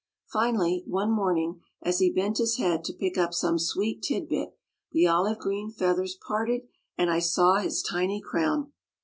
[0.33, 4.57] Finally one morning as he bent his head to pick up some sweet tid bit
[4.91, 6.63] the olive green feathers parted
[6.97, 8.71] and I saw his tiny crown.